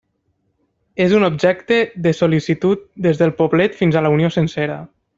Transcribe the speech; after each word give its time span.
És 1.05 1.13
un 1.17 1.25
objecte 1.27 1.77
de 2.07 2.15
sol·licitud 2.21 2.83
des 3.09 3.23
del 3.23 3.37
poblet 3.43 3.81
fins 3.83 3.99
a 3.99 4.05
la 4.07 4.15
Unió 4.19 4.37
sencera. 4.39 4.85